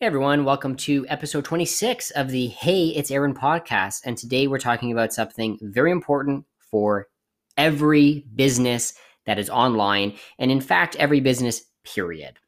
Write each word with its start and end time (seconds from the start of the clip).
Hey 0.00 0.06
everyone, 0.06 0.44
welcome 0.44 0.76
to 0.76 1.04
episode 1.08 1.44
26 1.44 2.12
of 2.12 2.30
the 2.30 2.46
Hey, 2.46 2.90
it's 2.90 3.10
Aaron 3.10 3.34
podcast. 3.34 4.02
And 4.04 4.16
today 4.16 4.46
we're 4.46 4.60
talking 4.60 4.92
about 4.92 5.12
something 5.12 5.58
very 5.60 5.90
important 5.90 6.44
for 6.70 7.08
every 7.56 8.24
business 8.36 8.94
that 9.26 9.40
is 9.40 9.50
online, 9.50 10.16
and 10.38 10.52
in 10.52 10.60
fact, 10.60 10.94
every 11.00 11.18
business, 11.18 11.62
period. 11.82 12.38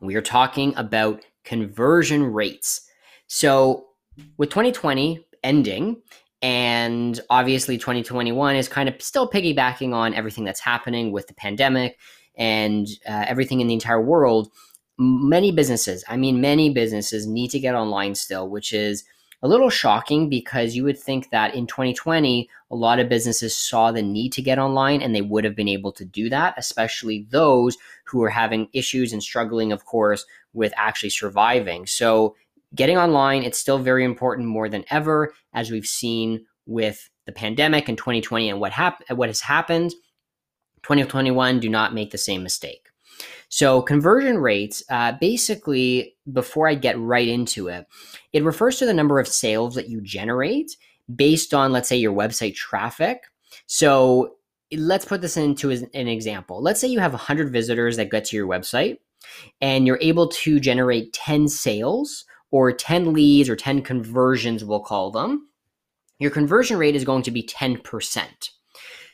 We 0.00 0.14
are 0.14 0.22
talking 0.22 0.74
about 0.78 1.20
conversion 1.44 2.22
rates. 2.22 2.80
So, 3.26 3.88
with 4.38 4.48
2020 4.48 5.22
ending, 5.44 6.00
and 6.40 7.20
obviously 7.28 7.76
2021 7.76 8.56
is 8.56 8.68
kind 8.68 8.88
of 8.88 9.02
still 9.02 9.28
piggybacking 9.28 9.92
on 9.92 10.14
everything 10.14 10.44
that's 10.44 10.60
happening 10.60 11.12
with 11.12 11.26
the 11.26 11.34
pandemic 11.34 11.98
and 12.38 12.86
uh, 13.06 13.26
everything 13.26 13.60
in 13.60 13.66
the 13.66 13.74
entire 13.74 14.00
world 14.00 14.48
many 14.98 15.52
businesses, 15.52 16.04
I 16.08 16.16
mean, 16.16 16.40
many 16.40 16.70
businesses 16.70 17.26
need 17.26 17.50
to 17.52 17.60
get 17.60 17.74
online 17.74 18.14
still, 18.14 18.48
which 18.48 18.72
is 18.72 19.04
a 19.42 19.48
little 19.48 19.70
shocking 19.70 20.28
because 20.28 20.74
you 20.74 20.82
would 20.84 20.98
think 20.98 21.30
that 21.30 21.54
in 21.54 21.66
2020, 21.66 22.48
a 22.70 22.74
lot 22.74 22.98
of 22.98 23.08
businesses 23.08 23.56
saw 23.56 23.92
the 23.92 24.02
need 24.02 24.32
to 24.32 24.42
get 24.42 24.58
online 24.58 25.00
and 25.00 25.14
they 25.14 25.22
would 25.22 25.44
have 25.44 25.54
been 25.54 25.68
able 25.68 25.92
to 25.92 26.04
do 26.04 26.28
that, 26.28 26.54
especially 26.56 27.26
those 27.30 27.76
who 28.04 28.22
are 28.22 28.30
having 28.30 28.68
issues 28.72 29.12
and 29.12 29.22
struggling, 29.22 29.70
of 29.70 29.84
course, 29.84 30.26
with 30.52 30.72
actually 30.76 31.10
surviving. 31.10 31.86
So, 31.86 32.34
getting 32.74 32.98
online, 32.98 33.44
it's 33.44 33.58
still 33.58 33.78
very 33.78 34.04
important 34.04 34.48
more 34.48 34.68
than 34.68 34.84
ever, 34.90 35.32
as 35.54 35.70
we've 35.70 35.86
seen 35.86 36.44
with 36.66 37.08
the 37.24 37.32
pandemic 37.32 37.88
in 37.88 37.96
2020 37.96 38.50
and 38.50 38.60
what, 38.60 38.72
hap- 38.72 39.08
what 39.10 39.28
has 39.28 39.40
happened. 39.40 39.92
2021, 40.82 41.60
do 41.60 41.68
not 41.68 41.94
make 41.94 42.10
the 42.10 42.18
same 42.18 42.42
mistake. 42.42 42.87
So, 43.48 43.80
conversion 43.80 44.38
rates, 44.38 44.82
uh, 44.90 45.12
basically, 45.20 46.16
before 46.30 46.68
I 46.68 46.74
get 46.74 46.98
right 46.98 47.26
into 47.26 47.68
it, 47.68 47.86
it 48.32 48.44
refers 48.44 48.78
to 48.78 48.86
the 48.86 48.92
number 48.92 49.18
of 49.18 49.26
sales 49.26 49.74
that 49.74 49.88
you 49.88 50.02
generate 50.02 50.76
based 51.14 51.54
on, 51.54 51.72
let's 51.72 51.88
say, 51.88 51.96
your 51.96 52.12
website 52.12 52.54
traffic. 52.54 53.22
So, 53.66 54.34
let's 54.72 55.06
put 55.06 55.22
this 55.22 55.38
into 55.38 55.70
an 55.70 56.08
example. 56.08 56.60
Let's 56.60 56.78
say 56.78 56.88
you 56.88 57.00
have 57.00 57.12
100 57.12 57.50
visitors 57.50 57.96
that 57.96 58.10
get 58.10 58.26
to 58.26 58.36
your 58.36 58.46
website 58.46 58.98
and 59.62 59.86
you're 59.86 59.98
able 60.02 60.28
to 60.28 60.60
generate 60.60 61.14
10 61.14 61.48
sales 61.48 62.26
or 62.50 62.70
10 62.70 63.14
leads 63.14 63.48
or 63.48 63.56
10 63.56 63.80
conversions, 63.82 64.64
we'll 64.64 64.80
call 64.80 65.10
them. 65.10 65.48
Your 66.18 66.30
conversion 66.30 66.76
rate 66.76 66.96
is 66.96 67.04
going 67.04 67.22
to 67.22 67.30
be 67.30 67.42
10%. 67.42 68.50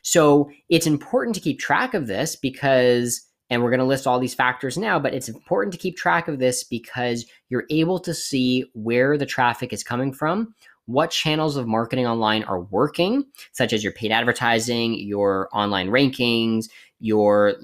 So, 0.03 0.51
it's 0.69 0.89
important 0.89 1.37
to 1.37 1.41
keep 1.41 1.61
track 1.61 1.95
of 1.95 2.09
this 2.09 2.35
because 2.35 3.25
and 3.51 3.63
we're 3.63 3.71
going 3.71 3.81
to 3.81 3.87
list 3.87 4.07
all 4.07 4.19
these 4.19 4.35
factors 4.35 4.79
now, 4.79 4.99
but 4.99 5.15
it's 5.15 5.29
important 5.29 5.73
to 5.73 5.79
keep 5.79 5.97
track 5.97 6.29
of 6.29 6.39
this 6.39 6.65
because 6.65 7.27
you're 7.49 7.67
able 7.71 7.99
to 8.01 8.15
see 8.15 8.65
where 8.73 9.19
the 9.19 9.27
traffic 9.27 9.73
is 9.73 9.85
coming 9.85 10.13
from, 10.13 10.55
what 10.87 11.11
channels 11.11 11.57
of 11.57 11.67
marketing 11.67 12.07
online 12.07 12.45
are 12.45 12.61
working, 12.61 13.25
such 13.53 13.73
as 13.73 13.83
your 13.83 13.93
paid 13.93 14.13
advertising, 14.13 14.95
your 14.95 15.49
online 15.53 15.89
rankings, 15.89 16.69
your 17.01 17.55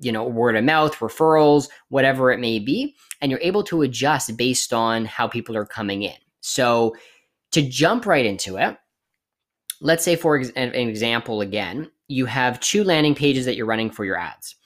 you 0.00 0.10
know 0.10 0.24
word 0.24 0.56
of 0.56 0.64
mouth 0.64 0.96
referrals 0.96 1.68
whatever 1.88 2.32
it 2.32 2.40
may 2.40 2.58
be 2.58 2.96
and 3.20 3.30
you're 3.30 3.40
able 3.40 3.62
to 3.62 3.82
adjust 3.82 4.36
based 4.36 4.72
on 4.72 5.04
how 5.04 5.28
people 5.28 5.56
are 5.56 5.64
coming 5.64 6.02
in. 6.02 6.16
So 6.40 6.96
to 7.52 7.62
jump 7.62 8.04
right 8.04 8.26
into 8.26 8.56
it 8.56 8.76
let's 9.80 10.02
say 10.04 10.16
for 10.16 10.36
an 10.36 10.74
example 10.74 11.40
again 11.40 11.90
you 12.08 12.26
have 12.26 12.60
two 12.60 12.84
landing 12.84 13.14
pages 13.14 13.44
that 13.46 13.56
you're 13.56 13.66
running 13.66 13.90
for 13.90 14.04
your 14.04 14.16
ads 14.16 14.56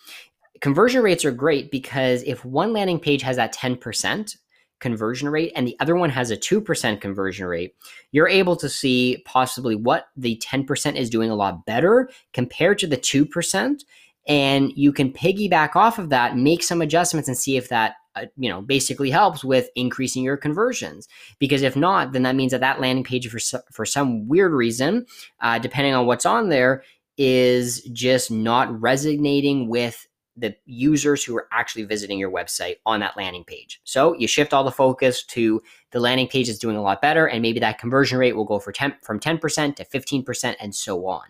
conversion 0.60 1.02
rates 1.02 1.24
are 1.24 1.30
great 1.30 1.70
because 1.70 2.22
if 2.24 2.44
one 2.44 2.72
landing 2.72 2.98
page 2.98 3.22
has 3.22 3.36
that 3.36 3.54
10% 3.54 4.36
conversion 4.80 5.28
rate 5.28 5.52
and 5.56 5.66
the 5.66 5.76
other 5.80 5.96
one 5.96 6.10
has 6.10 6.30
a 6.30 6.36
2% 6.36 7.00
conversion 7.00 7.46
rate, 7.46 7.74
you're 8.12 8.28
able 8.28 8.56
to 8.56 8.68
see 8.68 9.22
possibly 9.24 9.74
what 9.74 10.08
the 10.16 10.40
10% 10.44 10.96
is 10.96 11.10
doing 11.10 11.30
a 11.30 11.36
lot 11.36 11.66
better 11.66 12.08
compared 12.32 12.78
to 12.78 12.86
the 12.86 12.96
2%. 12.96 13.80
And 14.26 14.72
you 14.76 14.92
can 14.92 15.12
piggyback 15.12 15.74
off 15.74 15.98
of 15.98 16.10
that, 16.10 16.36
make 16.36 16.62
some 16.62 16.82
adjustments, 16.82 17.28
and 17.28 17.38
see 17.38 17.56
if 17.56 17.68
that 17.70 17.94
uh, 18.14 18.26
you 18.36 18.48
know 18.48 18.60
basically 18.60 19.10
helps 19.10 19.44
with 19.44 19.68
increasing 19.76 20.24
your 20.24 20.36
conversions 20.36 21.06
because 21.38 21.62
if 21.62 21.76
not 21.76 22.12
then 22.12 22.22
that 22.22 22.34
means 22.34 22.52
that 22.52 22.60
that 22.60 22.80
landing 22.80 23.04
page 23.04 23.28
for, 23.28 23.38
for 23.70 23.84
some 23.84 24.26
weird 24.26 24.52
reason 24.52 25.06
uh, 25.40 25.58
depending 25.58 25.94
on 25.94 26.06
what's 26.06 26.26
on 26.26 26.48
there 26.48 26.82
is 27.18 27.82
just 27.92 28.30
not 28.30 28.80
resonating 28.80 29.68
with 29.68 30.06
the 30.36 30.54
users 30.66 31.24
who 31.24 31.36
are 31.36 31.48
actually 31.52 31.82
visiting 31.82 32.18
your 32.18 32.30
website 32.30 32.76
on 32.86 33.00
that 33.00 33.16
landing 33.16 33.44
page. 33.44 33.80
So 33.84 34.14
you 34.14 34.28
shift 34.28 34.54
all 34.54 34.62
the 34.62 34.70
focus 34.70 35.24
to 35.24 35.60
the 35.90 36.00
landing 36.00 36.28
page 36.28 36.48
is 36.48 36.60
doing 36.60 36.76
a 36.76 36.82
lot 36.82 37.02
better, 37.02 37.26
and 37.26 37.42
maybe 37.42 37.60
that 37.60 37.78
conversion 37.78 38.18
rate 38.18 38.36
will 38.36 38.44
go 38.44 38.60
for 38.60 38.72
10, 38.72 38.96
from 39.02 39.18
10% 39.18 39.76
to 39.76 39.84
15% 39.84 40.54
and 40.60 40.74
so 40.74 41.06
on. 41.08 41.24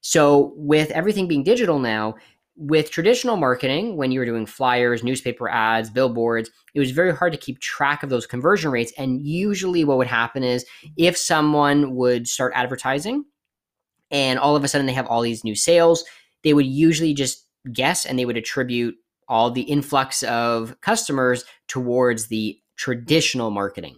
So 0.00 0.52
with 0.56 0.90
everything 0.92 1.26
being 1.28 1.42
digital 1.42 1.78
now, 1.78 2.14
with 2.56 2.90
traditional 2.90 3.36
marketing, 3.36 3.96
when 3.96 4.12
you 4.12 4.20
were 4.20 4.26
doing 4.26 4.46
flyers, 4.46 5.02
newspaper 5.02 5.48
ads, 5.48 5.90
billboards, 5.90 6.50
it 6.74 6.80
was 6.80 6.90
very 6.90 7.14
hard 7.14 7.32
to 7.32 7.38
keep 7.38 7.60
track 7.60 8.02
of 8.02 8.10
those 8.10 8.26
conversion 8.26 8.70
rates. 8.70 8.92
And 8.98 9.22
usually, 9.22 9.84
what 9.84 9.96
would 9.96 10.06
happen 10.06 10.44
is 10.44 10.66
if 10.96 11.16
someone 11.16 11.94
would 11.96 12.28
start 12.28 12.52
advertising 12.54 13.24
and 14.12 14.38
all 14.38 14.54
of 14.54 14.62
a 14.62 14.68
sudden 14.68 14.86
they 14.86 14.92
have 14.92 15.06
all 15.06 15.22
these 15.22 15.42
new 15.42 15.56
sales, 15.56 16.04
they 16.44 16.54
would 16.54 16.66
usually 16.66 17.14
just 17.14 17.46
guess 17.72 18.04
and 18.04 18.18
they 18.18 18.24
would 18.24 18.36
attribute 18.36 18.94
all 19.28 19.50
the 19.50 19.62
influx 19.62 20.22
of 20.24 20.78
customers 20.80 21.44
towards 21.66 22.28
the 22.28 22.58
traditional 22.76 23.50
marketing. 23.50 23.96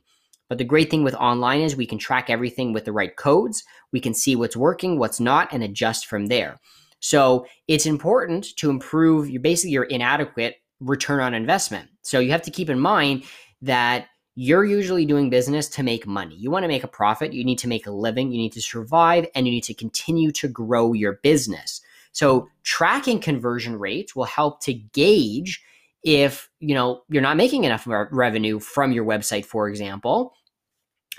But 0.48 0.58
the 0.58 0.64
great 0.64 0.90
thing 0.90 1.02
with 1.02 1.14
online 1.14 1.62
is 1.62 1.74
we 1.74 1.86
can 1.86 1.98
track 1.98 2.30
everything 2.30 2.72
with 2.72 2.84
the 2.84 2.92
right 2.92 3.16
codes. 3.16 3.64
We 3.92 4.00
can 4.00 4.14
see 4.14 4.36
what's 4.36 4.56
working, 4.56 4.98
what's 4.98 5.18
not, 5.18 5.52
and 5.52 5.62
adjust 5.62 6.06
from 6.06 6.26
there. 6.26 6.58
So 7.00 7.46
it's 7.66 7.86
important 7.86 8.46
to 8.56 8.70
improve 8.70 9.28
your 9.28 9.40
basically 9.40 9.72
your 9.72 9.84
inadequate 9.84 10.56
return 10.80 11.20
on 11.20 11.34
investment. 11.34 11.88
So 12.02 12.18
you 12.18 12.30
have 12.30 12.42
to 12.42 12.50
keep 12.50 12.70
in 12.70 12.78
mind 12.78 13.24
that 13.62 14.06
you're 14.36 14.64
usually 14.64 15.06
doing 15.06 15.30
business 15.30 15.68
to 15.68 15.82
make 15.82 16.06
money. 16.06 16.34
You 16.34 16.50
want 16.50 16.64
to 16.64 16.68
make 16.68 16.84
a 16.84 16.88
profit, 16.88 17.32
you 17.32 17.44
need 17.44 17.58
to 17.60 17.68
make 17.68 17.86
a 17.86 17.92
living, 17.92 18.32
you 18.32 18.38
need 18.38 18.52
to 18.52 18.62
survive, 18.62 19.26
and 19.34 19.46
you 19.46 19.52
need 19.52 19.64
to 19.64 19.74
continue 19.74 20.32
to 20.32 20.48
grow 20.48 20.92
your 20.92 21.20
business. 21.22 21.80
So 22.12 22.48
tracking 22.62 23.20
conversion 23.20 23.78
rates 23.78 24.14
will 24.14 24.24
help 24.24 24.60
to 24.62 24.72
gauge 24.72 25.62
if, 26.02 26.50
you 26.60 26.74
know, 26.74 27.02
you're 27.08 27.22
not 27.22 27.36
making 27.36 27.64
enough 27.64 27.86
revenue 27.86 28.60
from 28.60 28.92
your 28.92 29.04
website, 29.04 29.44
for 29.44 29.68
example. 29.68 30.34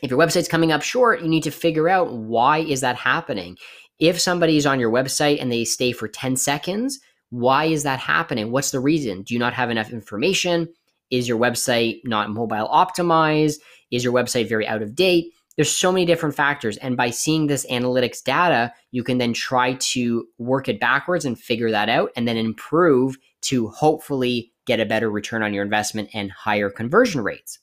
If 0.04 0.10
your 0.10 0.20
website's 0.20 0.48
coming 0.48 0.72
up 0.72 0.82
short, 0.82 1.22
you 1.22 1.28
need 1.30 1.44
to 1.44 1.52
figure 1.52 1.90
out 1.90 2.14
why 2.14 2.60
is 2.60 2.82
that 2.82 2.98
happening. 2.98 3.58
If 3.98 4.20
somebody's 4.20 4.66
on 4.66 4.80
your 4.80 4.92
website 4.92 5.42
and 5.42 5.52
they 5.52 5.64
stay 5.64 5.94
for 5.94 6.08
10 6.08 6.36
seconds, 6.36 7.00
why 7.30 7.66
is 7.66 7.84
that 7.84 8.00
happening? 8.00 8.52
What's 8.52 8.72
the 8.72 8.80
reason? 8.80 9.22
Do 9.24 9.34
you 9.34 9.40
not 9.40 9.54
have 9.54 9.70
enough 9.70 9.92
information? 9.92 10.68
Is 11.12 11.28
your 11.28 11.40
website 11.40 12.02
not 12.04 12.30
mobile 12.30 12.68
optimized? 12.68 13.60
Is 13.92 14.04
your 14.04 14.14
website 14.14 14.50
very 14.50 14.68
out 14.68 14.82
of 14.82 14.96
date? 14.96 15.32
there's 15.56 15.76
so 15.76 15.92
many 15.92 16.06
different 16.06 16.36
factors 16.36 16.78
and 16.78 16.98
by 16.98 17.10
seeing 17.10 17.48
this 17.48 17.66
analytics 17.68 18.24
data 18.24 18.74
you 18.92 19.04
can 19.04 19.18
then 19.18 19.34
try 19.34 19.74
to 19.76 20.26
work 20.38 20.68
it 20.68 20.80
backwards 20.80 21.26
and 21.26 21.40
figure 21.40 21.72
that 21.72 21.90
out 21.90 22.12
and 22.16 22.28
then 22.28 22.38
improve 22.38 23.18
to 23.42 23.68
hopefully 23.70 24.52
get 24.66 24.80
a 24.80 24.86
better 24.86 25.10
return 25.10 25.44
on 25.44 25.54
your 25.54 25.64
investment 25.64 26.10
and 26.14 26.32
higher 26.32 26.70
conversion 26.70 27.22
rates 27.22 27.60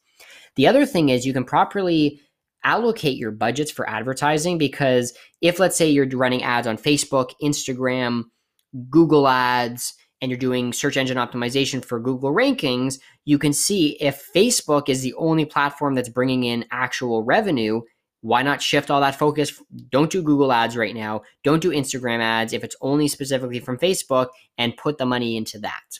the 0.56 0.66
other 0.66 0.86
thing 0.86 1.09
is 1.09 1.26
you 1.26 1.32
can 1.32 1.44
properly 1.44 2.20
allocate 2.64 3.16
your 3.16 3.32
budgets 3.32 3.70
for 3.70 3.88
advertising 3.88 4.56
because 4.56 5.12
if 5.41 5.59
let's 5.59 5.76
say 5.76 5.88
you're 5.88 6.09
running 6.09 6.42
ads 6.42 6.66
on 6.66 6.76
facebook 6.76 7.30
instagram 7.42 8.24
google 8.88 9.28
ads 9.28 9.94
and 10.22 10.31
you're 10.31 10.38
doing 10.38 10.72
search 10.72 10.97
engine 10.97 11.19
optimization 11.19 11.84
for 11.84 11.99
Google 12.00 12.33
rankings, 12.33 13.00
you 13.25 13.38
can 13.38 13.53
see 13.53 13.99
if 14.00 14.30
Facebook 14.34 14.89
is 14.89 15.03
the 15.03 15.13
only 15.15 15.45
platform 15.45 15.97
that's 15.97 16.09
bringing 16.09 16.45
in 16.45 16.65
actual 16.71 17.24
revenue, 17.24 17.83
why 18.21 18.42
not 18.42 18.63
shift 18.63 18.89
all 18.89 19.01
that 19.01 19.16
focus? 19.16 19.60
Don't 19.91 20.10
do 20.10 20.22
Google 20.22 20.53
ads 20.53 20.77
right 20.77 20.95
now. 20.95 21.22
Don't 21.42 21.60
do 21.60 21.71
Instagram 21.71 22.21
ads 22.21 22.53
if 22.53 22.63
it's 22.63 22.77
only 22.80 23.09
specifically 23.09 23.59
from 23.59 23.78
Facebook 23.78 24.28
and 24.57 24.77
put 24.77 24.97
the 24.97 25.04
money 25.04 25.36
into 25.36 25.59
that. 25.59 25.98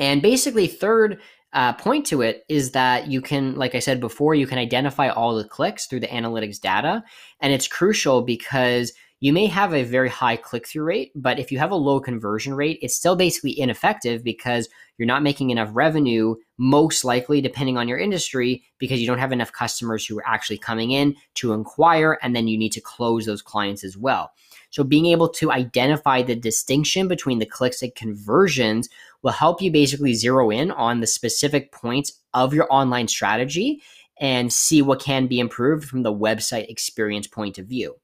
And 0.00 0.20
basically, 0.20 0.66
third 0.66 1.20
uh, 1.52 1.74
point 1.74 2.06
to 2.06 2.22
it 2.22 2.44
is 2.48 2.72
that 2.72 3.06
you 3.06 3.20
can, 3.20 3.54
like 3.54 3.76
I 3.76 3.78
said 3.78 4.00
before, 4.00 4.34
you 4.34 4.48
can 4.48 4.58
identify 4.58 5.10
all 5.10 5.36
the 5.36 5.44
clicks 5.44 5.86
through 5.86 6.00
the 6.00 6.08
analytics 6.08 6.60
data. 6.60 7.04
And 7.38 7.52
it's 7.52 7.68
crucial 7.68 8.22
because 8.22 8.92
you 9.22 9.32
may 9.32 9.46
have 9.46 9.72
a 9.72 9.84
very 9.84 10.08
high 10.08 10.34
click 10.34 10.66
through 10.66 10.82
rate, 10.82 11.12
but 11.14 11.38
if 11.38 11.52
you 11.52 11.58
have 11.60 11.70
a 11.70 11.76
low 11.76 12.00
conversion 12.00 12.54
rate, 12.54 12.80
it's 12.82 12.96
still 12.96 13.14
basically 13.14 13.56
ineffective 13.56 14.24
because 14.24 14.68
you're 14.98 15.06
not 15.06 15.22
making 15.22 15.50
enough 15.50 15.68
revenue, 15.72 16.34
most 16.58 17.04
likely, 17.04 17.40
depending 17.40 17.78
on 17.78 17.86
your 17.86 18.00
industry, 18.00 18.64
because 18.78 19.00
you 19.00 19.06
don't 19.06 19.20
have 19.20 19.30
enough 19.30 19.52
customers 19.52 20.04
who 20.04 20.18
are 20.18 20.26
actually 20.26 20.58
coming 20.58 20.90
in 20.90 21.14
to 21.34 21.52
inquire, 21.52 22.18
and 22.20 22.34
then 22.34 22.48
you 22.48 22.58
need 22.58 22.72
to 22.72 22.80
close 22.80 23.24
those 23.24 23.42
clients 23.42 23.84
as 23.84 23.96
well. 23.96 24.32
So, 24.70 24.82
being 24.82 25.06
able 25.06 25.28
to 25.28 25.52
identify 25.52 26.22
the 26.22 26.34
distinction 26.34 27.06
between 27.06 27.38
the 27.38 27.46
clicks 27.46 27.80
and 27.80 27.94
conversions 27.94 28.88
will 29.22 29.30
help 29.30 29.62
you 29.62 29.70
basically 29.70 30.14
zero 30.14 30.50
in 30.50 30.72
on 30.72 30.98
the 30.98 31.06
specific 31.06 31.70
points 31.70 32.12
of 32.34 32.52
your 32.52 32.66
online 32.72 33.06
strategy 33.06 33.82
and 34.18 34.52
see 34.52 34.82
what 34.82 34.98
can 35.00 35.28
be 35.28 35.38
improved 35.38 35.84
from 35.88 36.02
the 36.02 36.12
website 36.12 36.68
experience 36.68 37.28
point 37.28 37.56
of 37.56 37.66
view. 37.66 37.94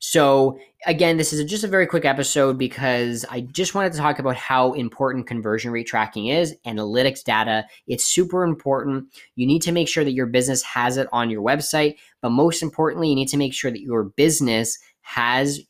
So, 0.00 0.58
again, 0.86 1.18
this 1.18 1.32
is 1.32 1.44
just 1.44 1.62
a 1.62 1.68
very 1.68 1.86
quick 1.86 2.06
episode 2.06 2.56
because 2.56 3.26
I 3.30 3.42
just 3.42 3.74
wanted 3.74 3.92
to 3.92 3.98
talk 3.98 4.18
about 4.18 4.34
how 4.34 4.72
important 4.72 5.26
conversion 5.26 5.70
rate 5.70 5.86
tracking 5.86 6.28
is, 6.28 6.56
analytics 6.66 7.22
data. 7.22 7.66
It's 7.86 8.04
super 8.04 8.42
important. 8.42 9.14
You 9.36 9.46
need 9.46 9.60
to 9.62 9.72
make 9.72 9.88
sure 9.88 10.02
that 10.02 10.12
your 10.12 10.26
business 10.26 10.62
has 10.62 10.96
it 10.96 11.06
on 11.12 11.28
your 11.28 11.42
website, 11.42 11.96
but 12.22 12.30
most 12.30 12.62
importantly, 12.62 13.10
you 13.10 13.14
need 13.14 13.28
to 13.28 13.36
make 13.36 13.52
sure 13.52 13.70
that 13.70 13.82
your 13.82 14.04
business 14.04 14.78
has 15.02 15.60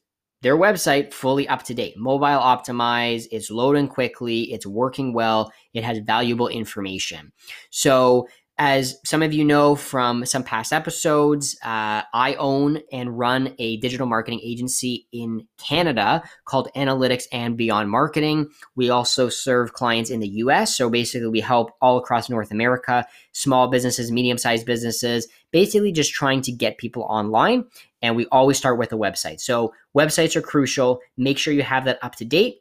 their 0.42 0.56
website 0.56 1.12
fully 1.12 1.46
up 1.48 1.64
to 1.64 1.74
date, 1.74 1.98
mobile 1.98 2.26
optimized, 2.26 3.26
it's 3.32 3.50
loading 3.50 3.88
quickly, 3.88 4.52
it's 4.52 4.64
working 4.64 5.12
well, 5.12 5.52
it 5.74 5.82
has 5.84 5.98
valuable 5.98 6.48
information. 6.48 7.32
So, 7.70 8.28
as 8.60 9.00
some 9.06 9.22
of 9.22 9.32
you 9.32 9.42
know 9.42 9.74
from 9.74 10.26
some 10.26 10.44
past 10.44 10.70
episodes, 10.70 11.56
uh, 11.64 12.02
I 12.12 12.36
own 12.38 12.80
and 12.92 13.18
run 13.18 13.54
a 13.58 13.78
digital 13.78 14.06
marketing 14.06 14.42
agency 14.44 15.08
in 15.12 15.48
Canada 15.56 16.22
called 16.44 16.68
Analytics 16.76 17.24
and 17.32 17.56
Beyond 17.56 17.88
Marketing. 17.88 18.50
We 18.76 18.90
also 18.90 19.30
serve 19.30 19.72
clients 19.72 20.10
in 20.10 20.20
the 20.20 20.28
US. 20.28 20.76
So 20.76 20.90
basically, 20.90 21.28
we 21.28 21.40
help 21.40 21.70
all 21.80 21.96
across 21.96 22.28
North 22.28 22.50
America, 22.50 23.06
small 23.32 23.68
businesses, 23.68 24.12
medium 24.12 24.36
sized 24.36 24.66
businesses, 24.66 25.26
basically 25.52 25.90
just 25.90 26.12
trying 26.12 26.42
to 26.42 26.52
get 26.52 26.76
people 26.76 27.04
online. 27.04 27.64
And 28.02 28.14
we 28.14 28.26
always 28.26 28.58
start 28.58 28.78
with 28.78 28.92
a 28.92 28.96
website. 28.96 29.40
So 29.40 29.72
websites 29.96 30.36
are 30.36 30.42
crucial. 30.42 31.00
Make 31.16 31.38
sure 31.38 31.54
you 31.54 31.62
have 31.62 31.86
that 31.86 31.98
up 32.02 32.16
to 32.16 32.26
date. 32.26 32.56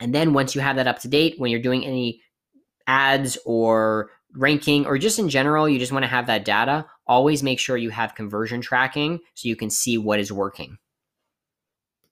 And 0.00 0.14
then 0.14 0.34
once 0.34 0.54
you 0.54 0.60
have 0.60 0.76
that 0.76 0.86
up 0.86 0.98
to 0.98 1.08
date, 1.08 1.36
when 1.38 1.50
you're 1.50 1.62
doing 1.62 1.82
any 1.82 2.20
ads 2.86 3.38
or 3.46 4.10
ranking 4.34 4.86
or 4.86 4.98
just 4.98 5.18
in 5.18 5.28
general, 5.28 5.68
you 5.68 5.78
just 5.78 5.92
want 5.92 6.04
to 6.04 6.08
have 6.08 6.26
that 6.26 6.44
data, 6.44 6.86
always 7.06 7.42
make 7.42 7.58
sure 7.58 7.76
you 7.76 7.90
have 7.90 8.14
conversion 8.14 8.60
tracking 8.60 9.20
so 9.34 9.48
you 9.48 9.56
can 9.56 9.70
see 9.70 9.98
what 9.98 10.20
is 10.20 10.32
working. 10.32 10.78